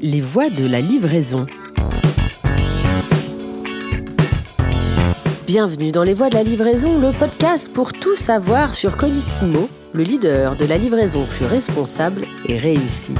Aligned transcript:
Les 0.00 0.20
voies 0.20 0.50
de 0.50 0.66
la 0.66 0.80
livraison. 0.80 1.46
Bienvenue 5.46 5.90
dans 5.90 6.02
Les 6.02 6.12
voies 6.12 6.28
de 6.28 6.34
la 6.34 6.42
livraison, 6.42 7.00
le 7.00 7.12
podcast 7.12 7.72
pour 7.72 7.92
tout 7.92 8.14
savoir 8.14 8.74
sur 8.74 8.96
Colissimo, 8.96 9.68
le 9.94 10.02
leader 10.02 10.56
de 10.56 10.66
la 10.66 10.76
livraison 10.76 11.26
plus 11.26 11.46
responsable 11.46 12.26
et 12.46 12.58
réussie. 12.58 13.14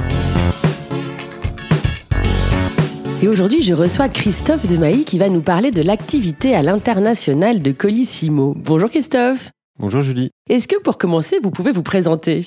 Et 3.23 3.27
aujourd'hui, 3.27 3.63
je 3.63 3.73
reçois 3.73 4.09
Christophe 4.09 4.67
Demailly 4.67 5.03
qui 5.03 5.17
va 5.17 5.29
nous 5.29 5.41
parler 5.41 5.71
de 5.71 5.81
l'activité 5.81 6.55
à 6.55 6.61
l'international 6.61 7.61
de 7.61 7.71
Colissimo. 7.71 8.53
Bonjour 8.55 8.89
Christophe. 8.89 9.51
Bonjour 9.79 10.01
Julie. 10.01 10.29
Est-ce 10.49 10.67
que 10.67 10.79
pour 10.79 10.97
commencer, 10.97 11.39
vous 11.41 11.51
pouvez 11.51 11.71
vous 11.71 11.83
présenter? 11.83 12.41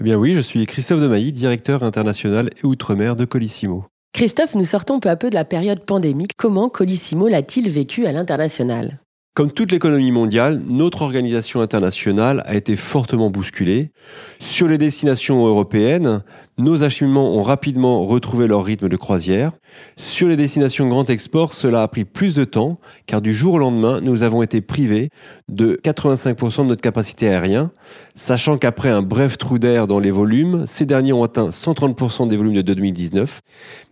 Eh 0.00 0.04
bien 0.04 0.16
oui, 0.16 0.32
je 0.32 0.40
suis 0.40 0.64
Christophe 0.64 1.00
Demailly, 1.00 1.30
directeur 1.30 1.82
international 1.82 2.48
et 2.62 2.66
outre-mer 2.66 3.16
de 3.16 3.26
Colissimo. 3.26 3.84
Christophe, 4.14 4.54
nous 4.54 4.64
sortons 4.64 4.98
peu 4.98 5.10
à 5.10 5.16
peu 5.16 5.28
de 5.28 5.34
la 5.34 5.44
période 5.44 5.84
pandémique. 5.84 6.32
Comment 6.38 6.70
Colissimo 6.70 7.28
l'a-t-il 7.28 7.68
vécu 7.68 8.06
à 8.06 8.12
l'international? 8.12 8.98
Comme 9.32 9.52
toute 9.52 9.70
l'économie 9.70 10.10
mondiale, 10.10 10.60
notre 10.66 11.02
organisation 11.02 11.60
internationale 11.60 12.42
a 12.46 12.56
été 12.56 12.74
fortement 12.74 13.30
bousculée. 13.30 13.92
Sur 14.40 14.66
les 14.66 14.76
destinations 14.76 15.46
européennes, 15.46 16.24
nos 16.58 16.82
acheminements 16.82 17.36
ont 17.36 17.42
rapidement 17.42 18.04
retrouvé 18.04 18.48
leur 18.48 18.64
rythme 18.64 18.88
de 18.88 18.96
croisière. 18.96 19.52
Sur 19.96 20.26
les 20.26 20.34
destinations 20.34 20.88
grand 20.88 21.08
export, 21.08 21.54
cela 21.54 21.84
a 21.84 21.88
pris 21.88 22.04
plus 22.04 22.34
de 22.34 22.42
temps, 22.42 22.80
car 23.06 23.20
du 23.20 23.32
jour 23.32 23.54
au 23.54 23.58
lendemain, 23.58 24.00
nous 24.00 24.24
avons 24.24 24.42
été 24.42 24.60
privés 24.60 25.10
de 25.48 25.78
85% 25.84 26.64
de 26.64 26.66
notre 26.66 26.82
capacité 26.82 27.28
aérienne, 27.28 27.70
sachant 28.16 28.58
qu'après 28.58 28.88
un 28.88 29.02
bref 29.02 29.38
trou 29.38 29.60
d'air 29.60 29.86
dans 29.86 30.00
les 30.00 30.10
volumes, 30.10 30.64
ces 30.66 30.86
derniers 30.86 31.12
ont 31.12 31.22
atteint 31.22 31.50
130% 31.50 32.26
des 32.26 32.36
volumes 32.36 32.54
de 32.54 32.62
2019, 32.62 33.42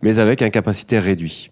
mais 0.01 0.19
avec 0.19 0.41
un 0.41 0.49
capacitaire 0.49 1.03
réduit. 1.03 1.49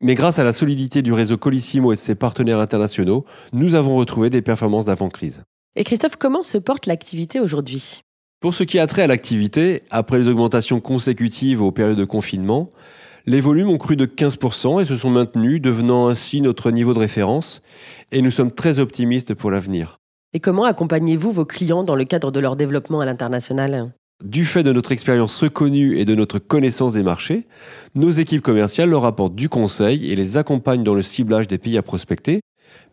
Mais 0.00 0.14
grâce 0.14 0.38
à 0.38 0.44
la 0.44 0.52
solidité 0.52 1.02
du 1.02 1.12
réseau 1.12 1.36
Colissimo 1.36 1.92
et 1.92 1.96
de 1.96 2.00
ses 2.00 2.14
partenaires 2.14 2.60
internationaux, 2.60 3.24
nous 3.52 3.74
avant 3.74 3.96
retrouvé 3.96 4.30
des 4.30 4.42
performances 4.42 4.86
d'avant-crise. 4.86 5.42
Et 5.76 5.84
Christophe, 5.84 6.16
comment 6.16 6.42
se 6.42 6.58
porte 6.58 6.86
l'activité 6.86 7.40
aujourd'hui? 7.40 8.00
Pour 8.40 8.54
ce 8.54 8.62
qui 8.62 8.78
a 8.78 8.86
trait 8.86 9.02
à 9.02 9.06
l'activité, 9.08 9.82
après 9.90 10.18
les 10.18 10.28
augmentations 10.28 10.80
consécutives 10.80 11.60
aux 11.60 11.72
périodes 11.72 11.98
de 11.98 12.04
confinement, 12.04 12.70
les 13.26 13.40
volumes 13.40 13.68
ont 13.68 13.78
cru 13.78 13.96
de 13.96 14.06
15% 14.06 14.80
et 14.80 14.84
se 14.84 14.96
sont 14.96 15.10
maintenus, 15.10 15.60
devenant 15.60 16.08
ainsi 16.08 16.40
notre 16.40 16.70
niveau 16.70 16.94
de 16.94 17.00
référence, 17.00 17.62
et 18.12 18.22
nous 18.22 18.30
sommes 18.30 18.52
très 18.52 18.78
optimistes 18.78 19.34
pour 19.34 19.50
l'avenir. 19.50 19.98
Et 20.32 20.40
comment 20.40 20.64
accompagnez-vous 20.64 21.32
vos 21.32 21.44
clients 21.44 21.84
dans 21.84 21.96
le 21.96 22.04
cadre 22.04 22.30
de 22.30 22.40
leur 22.40 22.54
développement 22.54 23.00
à 23.00 23.04
l'international? 23.04 23.92
Du 24.24 24.44
fait 24.44 24.64
de 24.64 24.72
notre 24.72 24.90
expérience 24.90 25.38
reconnue 25.38 25.96
et 25.96 26.04
de 26.04 26.16
notre 26.16 26.40
connaissance 26.40 26.94
des 26.94 27.04
marchés, 27.04 27.46
nos 27.94 28.10
équipes 28.10 28.42
commerciales 28.42 28.90
leur 28.90 29.04
apportent 29.04 29.36
du 29.36 29.48
conseil 29.48 30.10
et 30.10 30.16
les 30.16 30.36
accompagnent 30.36 30.82
dans 30.82 30.96
le 30.96 31.02
ciblage 31.02 31.46
des 31.46 31.58
pays 31.58 31.78
à 31.78 31.82
prospecter. 31.82 32.40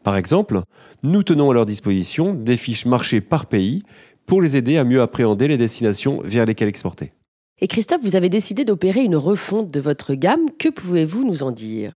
Par 0.04 0.18
exemple, 0.18 0.62
nous 1.02 1.24
tenons 1.24 1.50
à 1.50 1.54
leur 1.56 1.66
disposition 1.66 2.36
des 2.36 2.58
fiches 2.58 2.86
marché 2.86 3.22
par 3.22 3.48
pays 3.48 3.82
pour 4.28 4.40
les 4.40 4.56
aider 4.56 4.78
à 4.78 4.84
mieux 4.84 5.02
appréhender 5.02 5.48
les 5.48 5.58
destinations 5.58 6.22
vers 6.24 6.46
lesquelles 6.46 6.70
exporter. 6.70 7.12
Et 7.60 7.68
Christophe, 7.68 8.04
vous 8.04 8.16
avez 8.16 8.30
décidé 8.30 8.64
d'opérer 8.64 9.02
une 9.02 9.16
refonte 9.16 9.72
de 9.72 9.80
votre 9.80 10.14
gamme. 10.14 10.52
Que 10.60 10.70
pouvez-vous 10.70 11.26
nous 11.26 11.42
en 11.42 11.52
dire? 11.52 11.94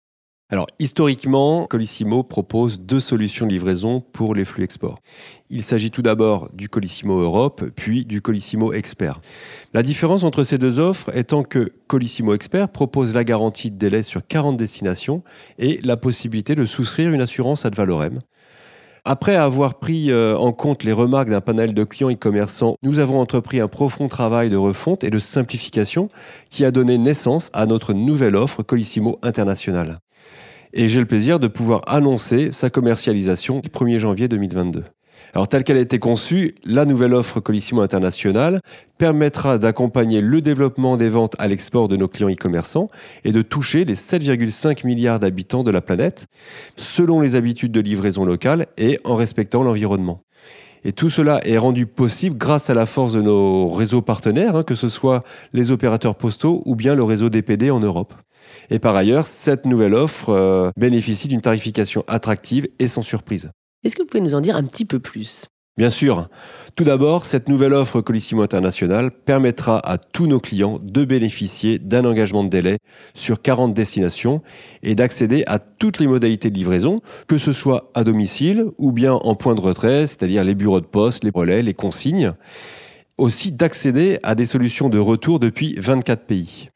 Alors, 0.50 0.67
historiquement, 0.80 1.67
Colissimo 1.67 2.23
propose 2.23 2.80
deux 2.80 3.02
solutions 3.02 3.45
de 3.45 3.52
livraison 3.52 4.00
pour 4.00 4.34
les 4.34 4.45
flux 4.45 4.64
export. 4.64 5.00
Il 5.50 5.62
s'agit 5.62 5.92
tout 5.92 6.02
d'abord 6.02 6.48
du 6.54 6.70
Colissimo 6.70 7.20
Europe, 7.20 7.66
puis 7.76 8.06
du 8.06 8.22
Colissimo 8.22 8.72
Expert. 8.72 9.20
La 9.73 9.84
différence 9.84 10.23
entre 10.23 10.45
ces 10.45 10.58
deux 10.58 10.80
offres 10.80 11.14
étant 11.14 11.44
que 11.44 11.73
Colissimo 11.88 12.34
Expert 12.34 12.70
propose 12.70 13.14
la 13.14 13.26
garantie 13.26 13.72
de 13.72 13.76
délai 13.76 14.04
sur 14.04 14.26
40 14.26 14.56
destinations 14.56 15.22
et 15.59 15.81
la 15.84 15.98
possibilité 15.98 16.56
de 16.56 16.66
souscrire 16.66 17.11
une 17.11 17.20
assurance 17.20 17.66
ad 17.66 17.76
valorem. 17.76 18.20
Après 19.04 19.36
avoir 19.36 19.76
pris 19.76 20.11
euh, 20.11 20.38
en 20.38 20.54
compte 20.54 20.86
les 20.86 20.94
remarques 20.94 21.30
d'un 21.30 21.42
panel 21.42 21.73
de 21.73 21.83
clients 21.83 22.10
et 22.10 22.16
commerçants, 22.16 22.76
nous 22.83 23.00
avons 23.00 23.20
entrepris 23.20 23.60
un 23.60 23.67
profond 23.67 24.08
travail 24.08 24.50
de 24.50 24.58
refonte 24.58 25.04
et 25.04 25.10
de 25.10 25.20
simplification 25.20 26.08
qui 26.50 26.64
a 26.64 26.71
donné 26.71 26.98
naissance 26.98 27.50
à 27.52 27.66
notre 27.66 27.94
nouvelle 27.94 28.38
offre 28.38 28.64
Colissimo 28.64 29.20
International. 29.23 30.00
Et 30.73 30.88
j'ai 30.88 31.00
le 31.00 31.05
plaisir 31.05 31.39
de 31.39 31.48
pouvoir 31.48 31.82
annoncer 31.88 32.52
sa 32.52 32.70
commercialisation 32.70 33.61
le 33.64 33.70
1er 33.70 34.00
janvier 34.00 34.28
2022. 34.28 34.83
Alors, 35.33 35.48
telle 35.48 35.64
qu'elle 35.64 35.78
a 35.78 35.82
été 35.82 36.00
conçue, 36.00 36.55
la 36.64 36.86
nouvelle 36.86 37.14
offre 37.14 37.39
Colissimo 37.39 37.82
International 37.82 38.61
permettra 38.98 39.58
d'accompagner 39.58 40.22
le 40.22 40.42
développement 40.42 40.98
des 40.98 41.10
ventes 41.10 41.36
à 41.38 41.48
l'export 41.48 41.88
de 41.88 41.98
nos 41.98 42.08
clients 42.08 42.30
e-commerçants 42.30 42.89
et 43.23 43.32
de 43.32 43.42
toucher 43.42 43.86
les 43.86 43.95
7,5 43.95 44.86
milliards 44.86 45.20
d'habitants 45.20 45.64
de 45.64 45.72
la 45.72 45.82
planète, 45.82 46.27
selon 46.76 47.22
les 47.22 47.36
habitudes 47.36 47.72
de 47.72 47.82
livraison 47.82 48.26
locale 48.26 48.67
et 48.77 49.00
en 49.04 49.16
respectant 49.16 49.64
l'environnement. 49.64 50.23
Et 50.87 50.93
tout 50.93 51.09
cela 51.09 51.42
est 51.45 51.58
rendu 51.58 51.86
possible 51.86 52.37
grâce 52.37 52.70
à 52.70 52.73
la 52.73 52.86
force 52.86 53.11
de 53.11 53.21
nos 53.21 53.70
réseaux 53.70 54.02
partenaires, 54.02 54.55
hein, 54.55 54.64
que 54.64 54.73
ce 54.73 54.87
soit 54.87 55.25
les 55.52 55.71
opérateurs 55.71 56.15
postaux 56.15 56.64
ou 56.65 56.77
bien 56.77 56.95
le 56.95 57.03
réseau 57.03 57.27
DPD 57.30 57.70
en 57.71 57.81
Europe. 57.81 58.14
Et 58.70 58.80
par 58.80 58.95
ailleurs, 58.95 59.27
cette 59.27 59.65
nouvelle 59.65 59.93
offre 59.93 60.30
euh, 60.30 60.70
bénéficie 60.77 61.27
d'une 61.27 61.42
tarification 61.42 62.05
attractive 62.08 62.70
et 62.80 62.87
sans 62.87 63.02
surprise. 63.02 63.52
Est-ce 63.83 63.97
que 63.97 64.02
vous 64.02 64.08
pouvez 64.08 64.23
nous 64.23 64.33
en 64.33 64.39
dire 64.39 64.55
un 64.55 64.64
petit 64.64 64.86
peu 64.86 64.99
plus? 64.99 65.47
Bien 65.77 65.92
sûr. 65.92 66.27
Tout 66.76 66.83
d'abord, 66.83 67.26
cette 67.26 67.49
nouvelle 67.49 67.73
offre 67.73 68.02
Colissimo 68.02 68.42
International 68.42 69.11
permettra 69.11 69.80
à 69.80 69.99
tous 69.99 70.26
nos 70.26 70.39
clients 70.39 70.80
de 70.82 71.05
bénéficier 71.05 71.77
d'un 71.77 72.04
engagement 72.04 72.43
de 72.43 72.49
délai 72.49 72.77
sur 73.14 73.42
40 73.42 73.76
destinations 73.76 74.42
et 74.82 74.95
d'accéder 74.95 75.43
à 75.45 75.60
toutes 75.60 75.99
les 75.99 76.08
modalités 76.08 76.49
de 76.49 76.55
livraison, 76.55 76.98
que 77.27 77.38
ce 77.38 77.54
soit 77.54 77.92
à 77.93 78.04
domicile 78.04 78.65
ou 78.80 78.92
bien 78.92 79.14
en 79.14 79.36
point 79.36 79.54
de 79.54 79.61
retrait, 79.61 80.08
c'est-à-dire 80.08 80.43
les 80.43 80.55
bureaux 80.55 80.82
de 80.82 80.86
poste, 80.86 81.23
les 81.23 81.32
relais, 81.33 81.61
les 81.61 81.76
consignes. 81.76 82.33
Aussi 83.20 83.52
d'accéder 83.52 84.20
à 84.23 84.33
des 84.33 84.45
solutions 84.45 84.89
de 84.89 84.99
retour 84.99 85.39
depuis 85.39 85.76
24 85.80 86.26
pays. 86.26 86.70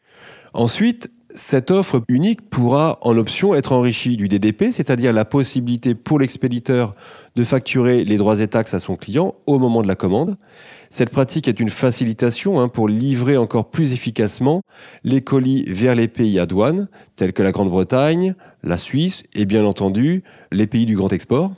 Ensuite, 0.53 1.11
cette 1.33 1.71
offre 1.71 2.03
unique 2.07 2.49
pourra 2.49 2.97
en 3.01 3.17
option 3.17 3.53
être 3.53 3.71
enrichie 3.71 4.17
du 4.17 4.27
DDP, 4.27 4.71
c'est-à-dire 4.71 5.13
la 5.13 5.25
possibilité 5.25 5.95
pour 5.95 6.19
l'expéditeur 6.19 6.95
de 7.35 7.43
facturer 7.43 8.03
les 8.03 8.17
droits 8.17 8.39
et 8.39 8.47
taxes 8.47 8.73
à 8.73 8.79
son 8.79 8.95
client 8.95 9.35
au 9.45 9.59
moment 9.59 9.81
de 9.81 9.87
la 9.87 9.95
commande. 9.95 10.37
Cette 10.89 11.09
pratique 11.09 11.47
est 11.47 11.61
une 11.61 11.69
facilitation 11.69 12.59
hein, 12.59 12.67
pour 12.67 12.89
livrer 12.89 13.37
encore 13.37 13.69
plus 13.69 13.93
efficacement 13.93 14.61
les 15.05 15.21
colis 15.21 15.63
vers 15.67 15.95
les 15.95 16.09
pays 16.09 16.37
à 16.37 16.45
douane, 16.45 16.89
tels 17.15 17.31
que 17.31 17.43
la 17.43 17.53
Grande-Bretagne, 17.53 18.35
la 18.63 18.75
Suisse 18.75 19.23
et 19.33 19.45
bien 19.45 19.63
entendu 19.63 20.23
les 20.51 20.67
pays 20.67 20.85
du 20.85 20.97
grand 20.97 21.13
export. 21.13 21.53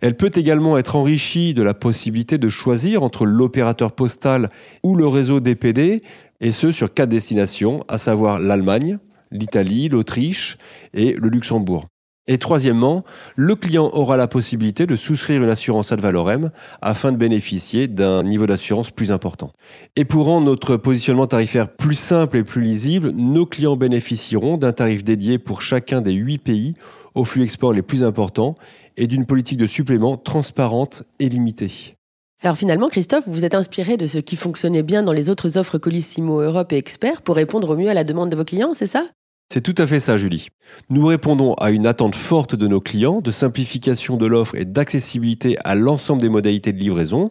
Elle 0.00 0.16
peut 0.16 0.30
également 0.34 0.78
être 0.78 0.94
enrichie 0.94 1.52
de 1.52 1.64
la 1.64 1.74
possibilité 1.74 2.38
de 2.38 2.48
choisir 2.48 3.02
entre 3.02 3.26
l'opérateur 3.26 3.92
postal 3.92 4.50
ou 4.84 4.94
le 4.94 5.08
réseau 5.08 5.40
DPD, 5.40 6.00
et 6.40 6.52
ce 6.52 6.70
sur 6.70 6.94
quatre 6.94 7.08
destinations, 7.08 7.84
à 7.88 7.98
savoir 7.98 8.38
l'Allemagne, 8.38 8.98
l'Italie, 9.32 9.88
l'Autriche 9.88 10.58
et 10.94 11.14
le 11.14 11.28
Luxembourg. 11.28 11.86
Et 12.28 12.38
troisièmement, 12.38 13.04
le 13.36 13.54
client 13.54 13.88
aura 13.92 14.16
la 14.16 14.26
possibilité 14.26 14.86
de 14.86 14.96
souscrire 14.96 15.42
une 15.42 15.48
assurance 15.48 15.92
ad 15.92 16.00
valorem 16.00 16.50
afin 16.82 17.12
de 17.12 17.16
bénéficier 17.16 17.86
d'un 17.86 18.24
niveau 18.24 18.46
d'assurance 18.46 18.90
plus 18.90 19.12
important. 19.12 19.52
Et 19.94 20.04
pour 20.04 20.24
rendre 20.24 20.46
notre 20.46 20.76
positionnement 20.76 21.28
tarifaire 21.28 21.68
plus 21.68 21.94
simple 21.94 22.38
et 22.38 22.44
plus 22.44 22.62
lisible, 22.62 23.10
nos 23.10 23.46
clients 23.46 23.76
bénéficieront 23.76 24.56
d'un 24.56 24.72
tarif 24.72 25.04
dédié 25.04 25.38
pour 25.38 25.62
chacun 25.62 26.00
des 26.00 26.14
huit 26.14 26.38
pays 26.38 26.74
aux 27.14 27.24
flux 27.24 27.42
export 27.42 27.72
les 27.72 27.82
plus 27.82 28.02
importants 28.02 28.56
et 28.96 29.06
d'une 29.06 29.24
politique 29.24 29.58
de 29.58 29.66
supplément 29.66 30.16
transparente 30.16 31.04
et 31.20 31.28
limitée. 31.28 31.94
Alors 32.42 32.56
finalement, 32.56 32.88
Christophe, 32.88 33.24
vous 33.26 33.32
vous 33.32 33.44
êtes 33.44 33.54
inspiré 33.54 33.96
de 33.96 34.06
ce 34.06 34.18
qui 34.18 34.36
fonctionnait 34.36 34.82
bien 34.82 35.02
dans 35.02 35.12
les 35.12 35.30
autres 35.30 35.56
offres 35.56 35.78
Colissimo 35.78 36.40
Europe 36.40 36.72
et 36.72 36.76
Expert 36.76 37.22
pour 37.22 37.36
répondre 37.36 37.70
au 37.70 37.76
mieux 37.76 37.88
à 37.88 37.94
la 37.94 38.04
demande 38.04 38.30
de 38.30 38.36
vos 38.36 38.44
clients, 38.44 38.74
c'est 38.74 38.86
ça? 38.86 39.06
C'est 39.52 39.60
tout 39.60 39.74
à 39.78 39.86
fait 39.86 40.00
ça, 40.00 40.16
Julie. 40.16 40.48
Nous 40.90 41.06
répondons 41.06 41.54
à 41.54 41.70
une 41.70 41.86
attente 41.86 42.14
forte 42.14 42.54
de 42.54 42.66
nos 42.66 42.80
clients 42.80 43.20
de 43.20 43.30
simplification 43.30 44.16
de 44.16 44.26
l'offre 44.26 44.56
et 44.56 44.64
d'accessibilité 44.64 45.56
à 45.64 45.74
l'ensemble 45.74 46.20
des 46.20 46.28
modalités 46.28 46.72
de 46.72 46.78
livraison, 46.78 47.26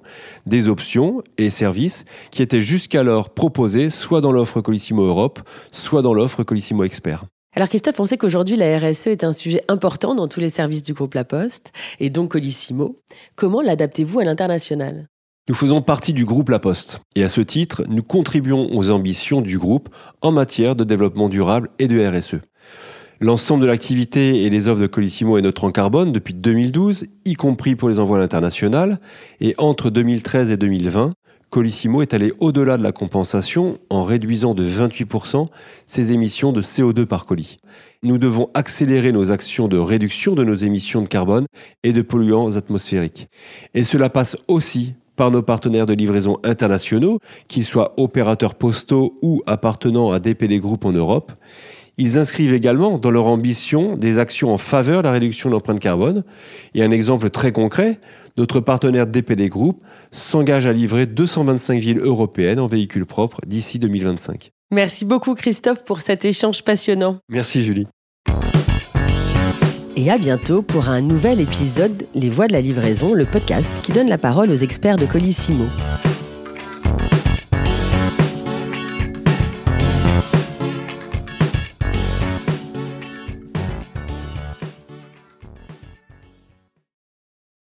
des 0.46 0.70
options 0.70 1.22
et 1.38 1.50
services 1.50 2.06
qui 2.32 2.42
étaient 2.42 2.62
jusqu'alors 2.62 3.34
proposés 3.34 3.90
soit 3.90 4.22
dans 4.22 4.32
l'offre 4.32 4.62
Colissimo 4.62 5.04
Europe, 5.04 5.40
soit 5.72 6.02
dans 6.02 6.14
l'offre 6.14 6.44
Colissimo 6.44 6.84
Expert. 6.84 7.26
Alors 7.56 7.70
Christophe, 7.70 8.00
on 8.00 8.06
sait 8.06 8.18
qu'aujourd'hui 8.18 8.58
la 8.58 8.80
RSE 8.80 9.08
est 9.08 9.24
un 9.24 9.32
sujet 9.32 9.64
important 9.70 10.14
dans 10.14 10.28
tous 10.28 10.42
les 10.42 10.50
services 10.50 10.84
du 10.84 10.94
groupe 10.94 11.14
La 11.14 11.24
Poste 11.24 11.72
et 12.00 12.10
donc 12.10 12.32
Colissimo. 12.32 13.02
Comment 13.36 13.62
l'adaptez-vous 13.62 14.20
à 14.20 14.26
l'international? 14.26 15.08
Nous 15.48 15.54
faisons 15.54 15.84
partie 15.84 16.14
du 16.14 16.26
groupe 16.26 16.50
La 16.50 16.58
Poste 16.58 17.02
et 17.16 17.24
à 17.24 17.30
ce 17.30 17.40
titre, 17.40 17.84
nous 17.88 18.02
contribuons 18.02 18.68
aux 18.76 18.90
ambitions 18.90 19.42
du 19.42 19.60
groupe 19.60 19.90
en 20.24 20.32
matière 20.32 20.76
de 20.76 20.84
développement 20.84 21.30
durable 21.30 21.70
et 21.78 21.88
de 21.88 22.04
RSE. 22.04 22.38
L'ensemble 23.22 23.62
de 23.62 23.68
l'activité 23.68 24.44
et 24.44 24.50
les 24.50 24.68
offres 24.68 24.82
de 24.82 24.88
Colissimo 24.88 25.38
est 25.38 25.44
neutre 25.44 25.64
en 25.64 25.72
carbone 25.72 26.12
depuis 26.12 26.34
2012, 26.34 27.06
y 27.26 27.34
compris 27.36 27.76
pour 27.76 27.90
les 27.90 28.00
envois 28.00 28.18
à 28.18 28.22
l'international, 28.22 29.00
et 29.40 29.54
entre 29.60 29.92
2013 29.92 30.50
et 30.50 30.58
2020, 30.58 31.14
Colissimo 31.52 32.02
est 32.02 32.16
allé 32.16 32.34
au-delà 32.40 32.76
de 32.78 32.84
la 32.84 32.92
compensation 32.92 33.78
en 33.92 34.04
réduisant 34.04 34.56
de 34.56 34.68
28% 34.68 35.48
ses 35.86 36.12
émissions 36.12 36.54
de 36.54 36.64
CO2 36.64 37.06
par 37.06 37.28
colis. 37.28 37.58
Nous 38.02 38.18
devons 38.18 38.50
accélérer 38.56 39.12
nos 39.12 39.30
actions 39.30 39.68
de 39.68 39.78
réduction 39.78 40.34
de 40.34 40.44
nos 40.44 40.56
émissions 40.56 41.04
de 41.04 41.08
carbone 41.08 41.46
et 41.84 41.94
de 41.94 42.02
polluants 42.02 42.56
atmosphériques. 42.56 43.28
Et 43.76 43.84
cela 43.84 44.10
passe 44.10 44.38
aussi 44.48 44.96
par 45.16 45.32
nos 45.32 45.42
partenaires 45.42 45.86
de 45.86 45.94
livraison 45.94 46.38
internationaux, 46.44 47.20
qu'ils 47.48 47.66
soient 47.66 47.94
opérateurs 47.98 48.56
postaux 48.56 49.18
ou 49.22 49.42
appartenant 49.46 50.12
à 50.12 50.20
DPD 50.20 50.60
Group 50.60 50.86
en 50.86 50.92
Europe. 50.92 51.32
Ils 51.98 52.18
inscrivent 52.18 52.54
également 52.54 52.98
dans 52.98 53.12
leur 53.12 53.26
ambition 53.26 53.96
des 53.96 54.20
actions 54.20 54.54
en 54.54 54.58
faveur 54.58 55.02
de 55.02 55.08
la 55.08 55.14
réduction 55.14 55.50
de 55.50 55.54
l'empreinte 55.54 55.80
carbone. 55.80 56.24
Et 56.74 56.84
un 56.84 56.92
exemple 56.92 57.30
très 57.30 57.54
concret, 57.54 58.00
notre 58.38 58.60
partenaire 58.60 59.08
DPD 59.08 59.48
Group 59.48 59.82
s'engage 60.12 60.66
à 60.66 60.74
livrer 60.74 61.06
225 61.06 61.80
villes 61.80 62.00
européennes 62.00 62.60
en 62.60 62.68
véhicules 62.68 63.06
propres 63.06 63.40
d'ici 63.48 63.80
2025. 63.80 64.52
Merci 64.72 65.06
beaucoup 65.06 65.36
Christophe 65.36 65.84
pour 65.86 66.02
cet 66.02 66.26
échange 66.26 66.64
passionnant. 66.64 67.20
Merci 67.30 67.64
Julie. 67.64 67.88
Et 69.98 70.12
à 70.12 70.18
bientôt 70.18 70.62
pour 70.62 70.90
un 70.90 71.00
nouvel 71.00 71.40
épisode 71.40 72.06
Les 72.14 72.30
Voix 72.30 72.48
de 72.48 72.54
la 72.54 72.60
livraison, 72.60 73.14
le 73.14 73.26
podcast 73.26 73.80
qui 73.82 73.94
donne 73.94 74.10
la 74.10 74.18
parole 74.18 74.52
aux 74.52 74.56
experts 74.56 74.98
de 74.98 75.06
Colissimo. 75.06 75.68